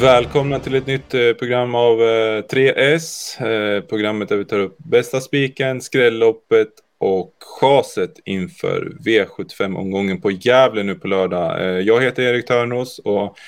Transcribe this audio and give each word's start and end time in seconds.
Välkomna 0.00 0.58
till 0.58 0.74
ett 0.74 0.86
nytt 0.86 1.14
eh, 1.14 1.32
program 1.32 1.74
av 1.74 2.00
eh, 2.00 2.42
3S. 2.42 3.42
Eh, 3.46 3.80
programmet 3.80 4.28
där 4.28 4.36
vi 4.36 4.44
tar 4.44 4.58
upp 4.58 4.78
bästa 4.78 5.20
spiken, 5.20 5.80
skrälloppet 5.80 6.68
och 6.98 7.34
chaset 7.60 8.10
inför 8.24 8.92
V75-omgången 9.04 10.20
på 10.20 10.30
Gävle 10.30 10.82
nu 10.82 10.94
på 10.94 11.08
lördag. 11.08 11.60
Eh, 11.60 11.66
jag 11.66 12.02
heter 12.02 12.22
Erik 12.22 12.46
Törnros 12.46 12.98
och 12.98 13.38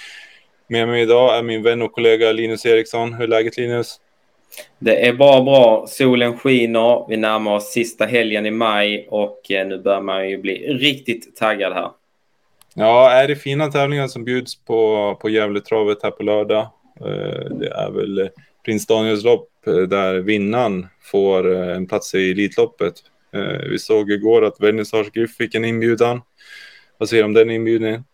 med 0.69 0.89
mig 0.89 1.03
idag 1.03 1.39
är 1.39 1.43
min 1.43 1.63
vän 1.63 1.83
och 1.83 1.93
kollega 1.93 2.33
Linus 2.33 2.67
Eriksson. 2.67 3.13
Hur 3.13 3.23
är 3.23 3.29
läget 3.29 3.57
Linus? 3.57 4.01
Det 4.79 5.07
är 5.07 5.13
bara 5.13 5.43
bra. 5.43 5.87
Solen 5.89 6.39
skiner. 6.39 7.07
Vi 7.09 7.17
närmar 7.17 7.55
oss 7.55 7.73
sista 7.73 8.07
helgen 8.07 8.47
i 8.47 8.51
maj 8.51 9.07
och 9.11 9.51
eh, 9.51 9.67
nu 9.67 9.79
börjar 9.79 10.01
man 10.01 10.31
ju 10.31 10.39
bli 10.39 10.75
riktigt 10.75 11.37
taggad 11.37 11.73
här. 11.73 11.91
Ja, 12.75 13.11
är 13.11 13.29
det 13.29 13.37
fina 13.37 13.69
tävlingar 13.69 14.09
som 14.09 14.25
bjuds 14.25 14.65
på, 14.65 15.15
på 15.21 15.29
Gävletravet 15.29 16.03
här 16.03 16.11
på 16.11 16.23
lördag? 16.23 16.71
Eh, 17.01 17.51
det 17.51 17.69
är 17.69 17.91
väl 17.91 18.31
Prins 18.65 18.87
Daniels 18.87 19.25
lopp 19.25 19.49
eh, 19.67 19.75
där 19.75 20.15
vinnaren 20.15 20.87
får 21.03 21.53
eh, 21.53 21.77
en 21.77 21.87
plats 21.87 22.15
i 22.15 22.31
Elitloppet. 22.31 22.95
Vi 23.71 23.79
såg 23.79 24.11
igår 24.11 24.45
att 24.45 24.61
Vernissage 24.61 25.13
Griff 25.13 25.37
fick 25.37 25.55
en 25.55 25.65
inbjudan. 25.65 26.21
Vad 26.99 27.09
säger 27.09 27.23
du 27.23 27.27
om 27.27 27.35
den 27.35 27.51
inbjudningen? 27.51 28.05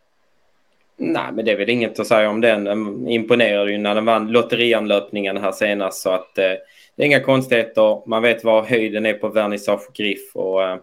Nej, 1.01 1.33
men 1.33 1.45
det 1.45 1.53
är 1.53 1.57
väl 1.57 1.71
inget 1.71 2.01
att 2.01 2.07
säga 2.07 2.31
om 2.31 2.41
den. 2.41 2.65
den 2.65 3.09
imponerade 3.09 3.73
ju 3.73 3.79
när 3.79 3.95
den 3.95 4.05
vann 4.05 4.33
lotterianlöpningen 4.33 5.37
här 5.37 5.53
senast. 5.53 6.03
Så 6.03 6.11
att 6.11 6.39
eh, 6.39 6.53
det 6.97 7.03
är 7.03 7.07
inga 7.07 7.21
konstigheter. 7.21 8.09
Man 8.09 8.23
vet 8.23 8.45
var 8.45 8.63
höjden 8.63 9.07
är 9.07 9.15
på 9.15 9.29
Vernissage 9.29 9.93
Griff 9.95 10.37
och 10.37 10.65
eh, 10.65 10.79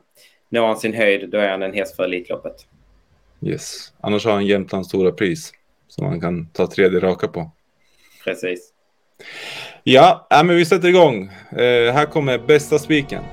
når 0.49 0.67
han 0.67 0.77
sin 0.77 0.93
höjd 0.93 1.29
då 1.29 1.37
är 1.37 1.49
han 1.49 1.63
en 1.63 1.73
häst 1.73 1.95
för 1.95 2.03
Elitloppet. 2.03 2.55
Yes, 3.41 3.93
annars 4.01 4.25
har 4.25 4.31
han 4.31 4.45
Jämtlands 4.45 4.89
stora 4.89 5.11
pris 5.11 5.51
som 5.87 6.05
han 6.05 6.21
kan 6.21 6.47
ta 6.47 6.67
tredje 6.67 6.99
raka 6.99 7.27
på. 7.27 7.51
Precis. 8.23 8.71
Ja, 9.83 10.27
äh, 10.31 10.43
men 10.43 10.55
vi 10.55 10.65
sätter 10.65 10.87
igång. 10.87 11.23
Eh, 11.51 11.93
här 11.93 12.05
kommer 12.05 12.37
bästa 12.37 12.79
spiken. 12.79 13.23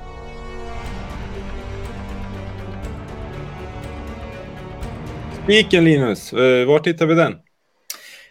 Spiken 5.43 5.85
Linus, 5.85 6.33
eh, 6.33 6.65
var 6.67 6.79
tittar 6.79 7.05
vi 7.05 7.15
den? 7.15 7.35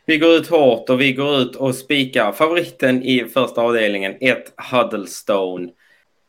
Vi 0.07 0.19
går 0.19 0.35
ut 0.35 0.49
hårt 0.49 0.91
och 0.91 1.01
vi 1.01 1.13
går 1.13 1.39
ut 1.39 1.57
och 1.57 1.75
spikar 1.75 2.33
favoriten 2.33 3.03
i 3.03 3.25
första 3.25 3.61
avdelningen, 3.61 4.17
ett 4.21 4.53
Huddlestone. 4.73 5.69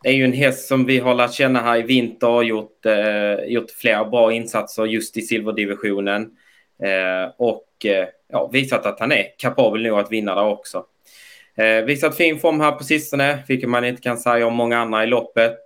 Det 0.04 0.10
är 0.10 0.14
ju 0.14 0.24
en 0.24 0.34
häst 0.34 0.68
som 0.68 0.86
vi 0.86 1.00
har 1.00 1.16
lärt 1.16 1.34
känna 1.34 1.62
här 1.62 1.78
i 1.78 1.82
vinter 1.82 2.30
och 2.30 2.44
gjort, 2.44 2.86
eh, 2.86 3.46
gjort 3.46 3.72
flera 3.72 4.06
bra 4.06 4.34
insatser 4.34 4.86
just 4.86 5.18
i 5.18 5.22
silverdivisionen. 5.22 6.22
Eh, 6.84 7.32
och 7.38 7.86
eh, 7.86 8.08
ja, 8.28 8.50
visat 8.54 8.86
att 8.86 9.00
han 9.00 9.12
är 9.12 9.26
kapabel 9.38 9.84
nog 9.84 10.00
att 10.00 10.12
vinna 10.12 10.36
där 10.36 10.46
också. 10.46 10.86
Eh, 11.58 11.86
visat 11.86 12.18
fin 12.18 12.40
form 12.40 12.60
här 12.60 12.72
på 12.72 12.84
sistone, 12.84 13.44
vilket 13.48 13.70
man 13.70 13.86
inte 13.86 14.02
kan 14.02 14.18
säga 14.18 14.48
om 14.48 14.54
många 14.54 14.80
andra 14.80 15.04
i 15.04 15.08
loppet. 15.08 15.60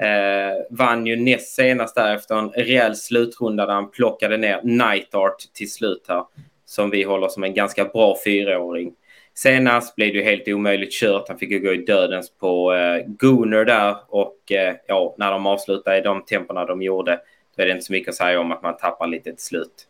Eh, 0.00 0.76
vann 0.76 1.06
ju 1.06 1.16
näst 1.16 1.54
senast 1.54 1.94
där 1.94 2.14
efter 2.14 2.34
en 2.34 2.50
rejäl 2.50 2.96
slutrunda 2.96 3.66
där 3.66 3.74
han 3.74 3.90
plockade 3.90 4.36
ner 4.36 4.60
Night 4.62 5.14
Art 5.14 5.38
till 5.54 5.72
slut 5.72 6.04
här. 6.08 6.24
Som 6.64 6.90
vi 6.90 7.02
håller 7.02 7.28
som 7.28 7.44
en 7.44 7.54
ganska 7.54 7.84
bra 7.84 8.16
fyraåring. 8.24 8.92
Senast 9.38 9.96
blev 9.96 10.12
det 10.12 10.18
ju 10.18 10.24
helt 10.24 10.48
omöjligt 10.48 10.92
kört. 10.92 11.28
Han 11.28 11.38
fick 11.38 11.50
ju 11.50 11.58
gå 11.58 11.72
i 11.72 11.76
dödens 11.76 12.30
på 12.30 12.74
eh, 12.74 13.04
Gooner 13.06 13.64
där 13.64 13.96
och 14.08 14.52
eh, 14.52 14.74
ja, 14.86 15.14
när 15.18 15.30
de 15.30 15.46
avslutade 15.46 15.98
i 15.98 16.00
de 16.00 16.24
tempona 16.24 16.64
de 16.64 16.82
gjorde 16.82 17.20
då 17.56 17.62
är 17.62 17.66
det 17.66 17.72
inte 17.72 17.84
så 17.84 17.92
mycket 17.92 18.08
att 18.08 18.14
säga 18.14 18.40
om 18.40 18.52
att 18.52 18.62
man 18.62 18.76
tappar 18.76 19.06
lite 19.06 19.32
till 19.32 19.44
slut. 19.44 19.86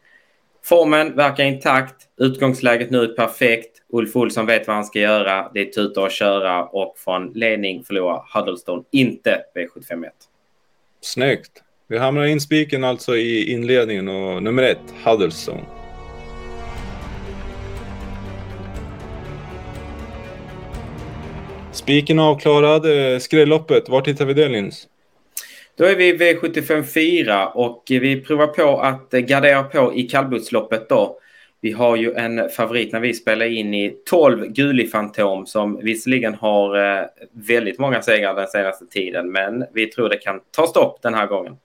Formen 0.65 1.17
verkar 1.17 1.45
intakt. 1.45 1.95
Utgångsläget 2.17 2.91
nu 2.91 3.03
är 3.03 3.07
perfekt. 3.07 3.83
Ulf 3.93 4.17
Olsson 4.17 4.47
vet 4.47 4.67
vad 4.67 4.77
han 4.77 4.85
ska 4.85 4.99
göra. 4.99 5.51
Det 5.55 5.61
är 5.61 5.65
tuta 5.65 6.03
och 6.03 6.11
köra 6.11 6.65
och 6.65 6.95
från 6.99 7.33
ledning 7.33 7.85
förlorar 7.85 8.23
Huddlestone 8.35 8.83
inte 8.91 9.43
V751. 9.55 10.09
Snyggt. 11.01 11.63
Vi 11.87 11.99
hamnar 11.99 12.25
in 12.25 12.41
spiken 12.41 12.85
alltså 12.85 13.17
i 13.17 13.53
inledningen 13.53 14.09
och 14.09 14.43
nummer 14.43 14.63
ett, 14.63 14.95
Huddlestone. 15.05 15.78
Spiken 21.79 22.19
avklarad. 22.19 23.13
Eh, 23.13 23.19
skrälloppet, 23.19 23.89
vart 23.89 24.09
hittar 24.09 24.25
vi 24.25 24.35
det 24.35 24.49
Linus? 24.49 24.89
Då 25.77 25.85
är 25.85 25.97
vi 25.97 26.17
V75 26.17 26.83
4 26.83 27.49
och 27.49 27.83
vi 27.89 28.21
provar 28.21 28.47
på 28.47 28.81
att 28.81 29.11
gardera 29.11 29.63
på 29.63 29.95
i 29.95 30.03
kallblodsloppet 30.03 30.89
då. 30.89 31.19
Vi 31.61 31.73
har 31.73 31.97
ju 31.97 32.15
en 32.15 32.49
favorit 32.49 32.93
när 32.93 33.01
vi 33.01 33.15
spelar 33.15 33.47
in 33.47 33.75
i 33.75 33.97
12 34.11 34.47
Guli 34.47 34.87
Fantom 34.87 35.47
som 35.47 35.81
visserligen 35.83 36.35
har 36.35 36.99
eh, 36.99 37.05
väldigt 37.33 37.79
många 37.79 38.03
segrar 38.03 38.35
den 38.35 38.49
senaste 38.49 38.87
tiden 38.87 39.33
men 39.33 39.65
vi 39.75 39.87
tror 39.87 40.09
det 40.09 40.19
kan 40.19 40.41
ta 40.57 40.67
stopp 40.67 41.03
den 41.03 41.15
här 41.15 41.27
gången. 41.27 41.57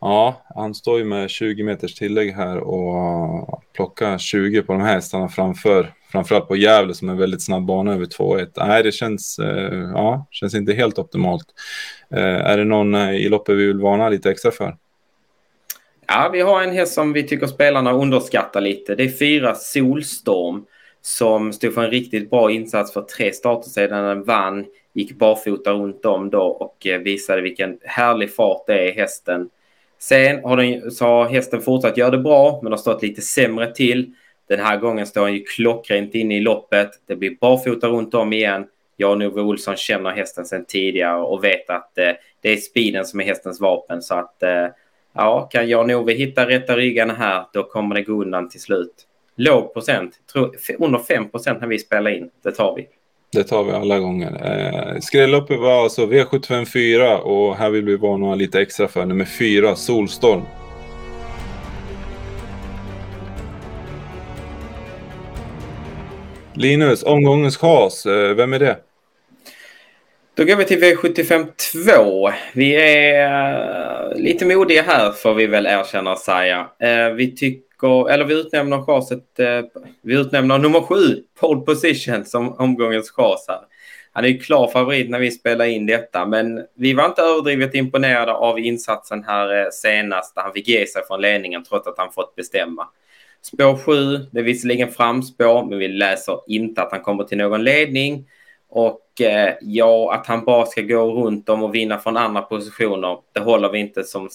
Ja, 0.00 0.42
han 0.54 0.74
står 0.74 0.98
ju 0.98 1.04
med 1.04 1.30
20 1.30 1.62
meters 1.62 1.94
tillägg 1.94 2.32
här 2.32 2.58
och 2.58 3.62
plockar 3.74 4.18
20 4.18 4.62
på 4.62 4.72
de 4.72 4.82
här 4.82 4.94
hästarna 4.94 5.28
framför, 5.28 5.92
framförallt 6.12 6.48
på 6.48 6.56
Gävle 6.56 6.94
som 6.94 7.08
är 7.08 7.12
en 7.12 7.18
väldigt 7.18 7.42
snabb 7.42 7.66
bana 7.66 7.94
över 7.94 8.04
2-1. 8.04 8.48
Nej, 8.56 8.82
det 8.82 8.92
känns, 8.92 9.38
eh, 9.38 9.90
ja, 9.94 10.26
känns 10.30 10.54
inte 10.54 10.72
helt 10.72 10.98
optimalt. 10.98 11.46
Eh, 12.14 12.50
är 12.50 12.58
det 12.58 12.64
någon 12.64 12.94
eh, 12.94 13.10
i 13.10 13.28
loppet 13.28 13.56
vi 13.56 13.66
vill 13.66 13.80
varna 13.80 14.08
lite 14.08 14.30
extra 14.30 14.50
för? 14.50 14.76
Ja, 16.06 16.30
vi 16.32 16.40
har 16.40 16.62
en 16.62 16.72
häst 16.72 16.92
som 16.94 17.12
vi 17.12 17.22
tycker 17.22 17.46
spelarna 17.46 17.92
underskattar 17.92 18.60
lite. 18.60 18.94
Det 18.94 19.04
är 19.04 19.08
fyra 19.08 19.54
Solstorm 19.54 20.64
som 21.02 21.52
stod 21.52 21.74
för 21.74 21.84
en 21.84 21.90
riktigt 21.90 22.30
bra 22.30 22.50
insats 22.50 22.92
för 22.92 23.02
tre 23.02 23.32
starter 23.32 23.70
sedan 23.70 24.04
den 24.04 24.24
vann. 24.24 24.66
Gick 24.92 25.18
barfota 25.18 25.72
runt 25.72 26.04
om 26.04 26.30
då 26.30 26.42
och 26.42 26.86
eh, 26.86 26.98
visade 26.98 27.42
vilken 27.42 27.78
härlig 27.84 28.34
fart 28.34 28.66
det 28.66 28.72
är 28.72 28.88
i 28.88 28.92
hästen. 28.92 29.48
Sen 29.98 30.44
har, 30.44 30.56
den, 30.56 30.90
så 30.90 31.04
har 31.04 31.28
hästen 31.28 31.60
fortsatt 31.60 31.96
göra 31.96 32.10
det 32.10 32.18
bra 32.18 32.60
men 32.62 32.72
har 32.72 32.78
stått 32.78 33.02
lite 33.02 33.22
sämre 33.22 33.74
till. 33.74 34.14
Den 34.50 34.60
här 34.60 34.76
gången 34.76 35.06
står 35.06 35.22
han 35.22 35.34
ju 35.34 35.44
klockrent 35.44 36.14
inne 36.14 36.36
i 36.36 36.40
loppet. 36.40 36.90
Det 37.06 37.16
blir 37.16 37.36
barfota 37.40 37.88
runt 37.88 38.14
om 38.14 38.32
igen. 38.32 38.66
Jag 38.96 39.10
och 39.10 39.18
Nove 39.18 39.40
Olsson 39.40 39.76
känner 39.76 40.10
hästen 40.10 40.44
sedan 40.44 40.64
tidigare 40.68 41.20
och 41.20 41.44
vet 41.44 41.70
att 41.70 41.98
eh, 41.98 42.10
det 42.40 42.52
är 42.52 42.56
speeden 42.56 43.04
som 43.04 43.20
är 43.20 43.24
hästens 43.24 43.60
vapen. 43.60 44.02
Så 44.02 44.14
att 44.14 44.42
eh, 44.42 44.66
ja, 45.12 45.48
kan 45.52 45.68
jag 45.68 45.80
och 45.80 45.88
Nove 45.88 46.12
hitta 46.12 46.48
rätta 46.48 46.76
ryggarna 46.76 47.14
här, 47.14 47.44
då 47.52 47.62
kommer 47.62 47.94
det 47.94 48.02
gå 48.02 48.12
undan 48.12 48.48
till 48.48 48.60
slut. 48.60 48.94
Låg 49.36 49.72
procent, 49.74 50.12
tro, 50.32 50.52
under 50.78 50.98
5 50.98 51.30
procent 51.30 51.60
när 51.60 51.68
vi 51.68 51.78
spelar 51.78 52.10
in. 52.10 52.30
Det 52.42 52.52
tar 52.52 52.76
vi. 52.76 52.88
Det 53.32 53.44
tar 53.44 53.64
vi 53.64 53.72
alla 53.72 53.98
gånger. 53.98 54.30
Eh, 54.44 55.00
Skrälloppet 55.00 55.60
var 55.60 55.82
alltså 55.82 56.06
V754 56.06 57.16
och 57.16 57.56
här 57.56 57.70
vill 57.70 57.84
vi 57.84 57.96
varna 57.96 58.34
lite 58.34 58.60
extra 58.60 58.88
för 58.88 59.06
nummer 59.06 59.24
4, 59.24 59.76
Solstorm. 59.76 60.42
Linus, 66.54 67.02
omgångens 67.02 67.56
chas, 67.56 68.06
eh, 68.06 68.34
vem 68.34 68.52
är 68.52 68.58
det? 68.58 68.78
Då 70.34 70.44
går 70.44 70.56
vi 70.56 70.64
till 70.64 70.82
V75 70.82 71.46
2. 71.84 72.30
Vi 72.54 72.74
är 72.74 74.10
eh, 74.10 74.16
lite 74.16 74.46
modiga 74.46 74.82
här 74.82 75.12
får 75.12 75.34
vi 75.34 75.46
väl 75.46 75.66
erkänna 75.66 76.12
och 76.12 76.18
säga. 76.18 76.68
Eh, 76.78 77.10
vi 77.10 77.36
tycker, 77.36 78.10
eller 78.10 78.24
vi 78.24 78.34
utnämner 78.34 78.82
chaset, 78.82 79.24
vi 80.02 80.14
utnämner 80.14 80.58
nummer 80.58 80.80
7, 80.80 80.96
pole 81.40 81.60
position, 81.60 82.24
som 82.24 82.54
omgångens 82.54 83.10
chas 83.10 83.44
här. 83.48 83.60
Han 84.12 84.24
är 84.24 84.28
ju 84.28 84.38
klar 84.38 84.68
favorit 84.68 85.10
när 85.10 85.18
vi 85.18 85.30
spelar 85.30 85.64
in 85.64 85.86
detta, 85.86 86.26
men 86.26 86.62
vi 86.76 86.92
var 86.92 87.06
inte 87.06 87.22
överdrivet 87.22 87.74
imponerade 87.74 88.32
av 88.32 88.58
insatsen 88.58 89.24
här 89.24 89.70
senast 89.70 90.34
där 90.34 90.42
han 90.42 90.52
fick 90.52 90.68
ge 90.68 90.86
sig 90.86 91.02
från 91.06 91.20
ledningen 91.20 91.64
trots 91.64 91.86
att 91.86 91.98
han 91.98 92.12
fått 92.12 92.34
bestämma. 92.36 92.86
Spår 93.42 93.76
7, 93.76 94.16
det 94.30 94.38
är 94.38 94.44
visserligen 94.44 94.88
framspår, 94.88 95.66
men 95.66 95.78
vi 95.78 95.88
läser 95.88 96.40
inte 96.46 96.82
att 96.82 96.92
han 96.92 97.00
kommer 97.00 97.24
till 97.24 97.38
någon 97.38 97.64
ledning. 97.64 98.24
Och 98.68 99.20
eh, 99.20 99.54
ja, 99.60 100.14
att 100.14 100.26
han 100.26 100.44
bara 100.44 100.66
ska 100.66 100.82
gå 100.82 101.12
runt 101.12 101.48
om 101.48 101.62
och 101.62 101.74
vinna 101.74 101.98
från 101.98 102.16
andra 102.16 102.42
positioner, 102.42 103.18
det 103.32 103.40
håller 103.40 103.68
vi 103.68 103.78
inte 103.78 104.04
som 104.04 104.28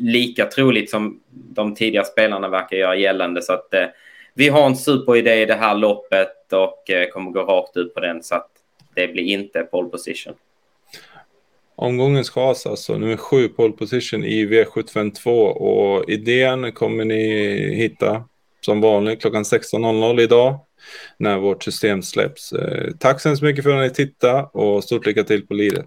lika 0.00 0.46
troligt 0.46 0.90
som 0.90 1.20
de 1.30 1.74
tidigare 1.74 2.04
spelarna 2.04 2.48
verkar 2.48 2.76
göra 2.76 2.96
gällande. 2.96 3.42
Så 3.42 3.52
att 3.52 3.74
eh, 3.74 3.86
vi 4.34 4.48
har 4.48 4.66
en 4.66 4.76
superidé 4.76 5.42
i 5.42 5.46
det 5.46 5.54
här 5.54 5.74
loppet 5.74 6.52
och 6.52 6.90
eh, 6.90 7.08
kommer 7.08 7.30
gå 7.30 7.42
rakt 7.42 7.76
ut 7.76 7.94
på 7.94 8.00
den. 8.00 8.22
Så 8.22 8.34
att 8.34 8.50
det 8.94 9.08
blir 9.08 9.24
inte 9.24 9.62
pole 9.62 9.88
position. 9.88 10.34
Omgångens 11.76 12.30
chas 12.30 12.66
alltså, 12.66 12.98
nummer 12.98 13.16
sju 13.16 13.48
pole 13.48 13.72
position 13.72 14.24
i 14.24 14.46
V752 14.46 15.28
och 15.46 16.10
idén 16.10 16.72
kommer 16.72 17.04
ni 17.04 17.74
hitta 17.74 18.24
som 18.60 18.80
vanligt 18.80 19.20
klockan 19.20 19.42
16.00 19.42 20.20
idag 20.20 20.60
när 21.18 21.38
vårt 21.38 21.62
system 21.62 22.02
släpps. 22.02 22.52
Eh, 22.52 22.90
tack 22.98 23.20
så 23.20 23.28
hemskt 23.28 23.42
mycket 23.42 23.64
för 23.64 23.76
att 23.76 23.82
ni 23.82 23.90
tittade 23.90 24.42
och 24.42 24.84
stort 24.84 25.06
lycka 25.06 25.24
till 25.24 25.46
på 25.46 25.54
liret. 25.54 25.86